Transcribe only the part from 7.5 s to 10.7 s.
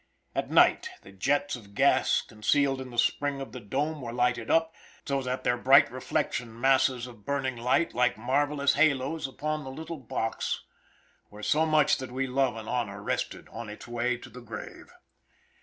light, like marvelous haloes, upon the little box